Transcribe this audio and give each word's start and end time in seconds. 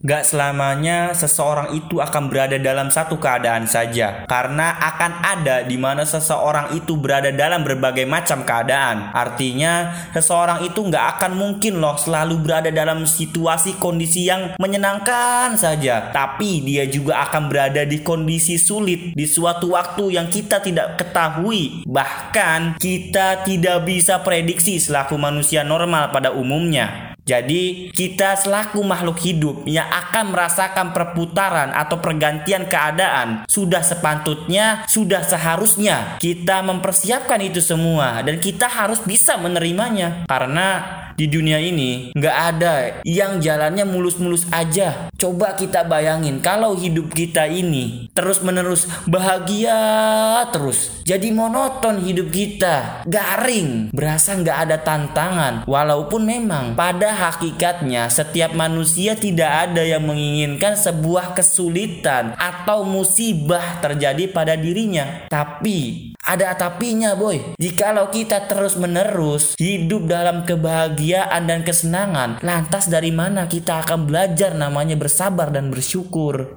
Gak 0.00 0.32
selamanya 0.32 1.12
seseorang 1.12 1.76
itu 1.76 2.00
akan 2.00 2.32
berada 2.32 2.56
dalam 2.56 2.88
satu 2.88 3.20
keadaan 3.20 3.68
saja, 3.68 4.24
karena 4.24 4.72
akan 4.72 5.12
ada 5.20 5.60
di 5.60 5.76
mana 5.76 6.08
seseorang 6.08 6.72
itu 6.72 6.96
berada 6.96 7.28
dalam 7.28 7.60
berbagai 7.60 8.08
macam 8.08 8.40
keadaan. 8.40 9.12
Artinya, 9.12 9.92
seseorang 10.16 10.64
itu 10.64 10.88
gak 10.88 11.20
akan 11.20 11.36
mungkin 11.36 11.84
loh 11.84 12.00
selalu 12.00 12.40
berada 12.40 12.72
dalam 12.72 13.04
situasi 13.04 13.76
kondisi 13.76 14.24
yang 14.24 14.56
menyenangkan 14.56 15.60
saja, 15.60 16.08
tapi 16.08 16.64
dia 16.64 16.88
juga 16.88 17.20
akan 17.28 17.52
berada 17.52 17.84
di 17.84 18.00
kondisi 18.00 18.56
sulit 18.56 19.12
di 19.12 19.28
suatu 19.28 19.76
waktu 19.76 20.16
yang 20.16 20.32
kita 20.32 20.64
tidak 20.64 20.96
ketahui, 20.96 21.84
bahkan 21.84 22.72
kita 22.80 23.44
tidak 23.44 23.84
bisa 23.84 24.16
prediksi 24.24 24.80
selaku 24.80 25.20
manusia 25.20 25.60
normal 25.60 26.08
pada 26.08 26.32
umumnya. 26.32 27.09
Jadi, 27.30 27.94
kita 27.94 28.34
selaku 28.34 28.82
makhluk 28.82 29.22
hidup 29.22 29.62
yang 29.62 29.86
akan 29.86 30.34
merasakan 30.34 30.90
perputaran 30.90 31.70
atau 31.70 32.02
pergantian 32.02 32.66
keadaan. 32.66 33.46
Sudah 33.46 33.86
sepantutnya, 33.86 34.82
sudah 34.90 35.22
seharusnya 35.22 36.18
kita 36.18 36.66
mempersiapkan 36.66 37.38
itu 37.38 37.62
semua. 37.62 38.26
Dan 38.26 38.42
kita 38.42 38.66
harus 38.66 38.98
bisa 39.06 39.38
menerimanya. 39.38 40.26
Karena 40.26 40.98
di 41.20 41.28
dunia 41.28 41.60
ini 41.60 42.16
nggak 42.16 42.36
ada 42.56 43.04
yang 43.04 43.44
jalannya 43.44 43.84
mulus-mulus 43.84 44.48
aja. 44.48 45.12
Coba 45.20 45.52
kita 45.52 45.84
bayangin 45.84 46.40
kalau 46.40 46.72
hidup 46.72 47.12
kita 47.12 47.44
ini 47.44 48.08
terus-menerus 48.16 48.88
bahagia 49.04 49.76
terus. 50.48 51.04
Jadi 51.04 51.28
monoton 51.28 52.00
hidup 52.00 52.32
kita, 52.32 53.04
garing, 53.04 53.92
berasa 53.92 54.32
nggak 54.32 54.58
ada 54.64 54.76
tantangan. 54.80 55.54
Walaupun 55.68 56.24
memang 56.24 56.72
pada 56.72 57.12
hakikatnya 57.12 58.08
setiap 58.08 58.56
manusia 58.56 59.12
tidak 59.12 59.68
ada 59.68 59.84
yang 59.84 60.08
menginginkan 60.08 60.72
sebuah 60.72 61.36
kesulitan 61.36 62.32
atau 62.40 62.88
musibah 62.88 63.76
terjadi 63.84 64.24
pada 64.32 64.56
dirinya. 64.56 65.28
Tapi 65.28 66.10
ada 66.30 66.54
tapinya 66.54 67.18
boy. 67.18 67.58
Jikalau 67.58 68.06
kita 68.14 68.46
terus 68.46 68.78
menerus 68.78 69.58
hidup 69.58 70.06
dalam 70.06 70.46
kebahagiaan 70.46 71.50
dan 71.50 71.66
kesenangan, 71.66 72.38
lantas 72.38 72.86
dari 72.86 73.10
mana 73.10 73.50
kita 73.50 73.82
akan 73.82 74.06
belajar 74.06 74.54
namanya 74.54 74.94
bersabar 74.94 75.50
dan 75.50 75.74
bersyukur? 75.74 76.54